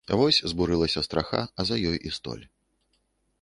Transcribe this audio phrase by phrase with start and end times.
[0.19, 2.43] Вось забурылася страха, а за ёй і столь.